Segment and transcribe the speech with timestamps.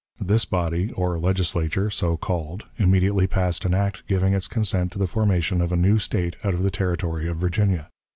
[0.19, 5.05] This body, or Legislature, so called, immediately passed an act giving its consent to the
[5.05, 7.87] formation of a new State out of the territory of Virginia.